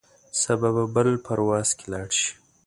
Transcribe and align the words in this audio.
سبا 0.41 0.69
به 0.75 0.83
بل 0.95 1.09
پرواز 1.25 1.69
کې 1.77 1.85
لاړ 1.93 2.09
شې. 2.19 2.31